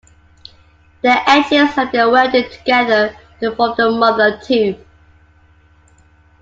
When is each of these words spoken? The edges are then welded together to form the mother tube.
The 1.03 1.29
edges 1.29 1.77
are 1.77 1.91
then 1.91 2.11
welded 2.11 2.51
together 2.51 3.15
to 3.39 3.55
form 3.55 3.75
the 3.77 3.91
mother 3.91 4.41
tube. 4.43 4.83